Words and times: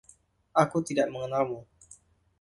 Aku 0.63 0.77
tidak 0.87 1.07
mengenalmu! 1.13 1.59